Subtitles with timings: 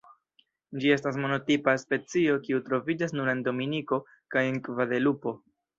[0.83, 4.05] Ĝi estas monotipa specio kiu troviĝas nur en Dominiko
[4.37, 5.39] kaj en Gvadelupo.